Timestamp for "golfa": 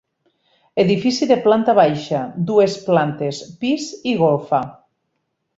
4.27-4.67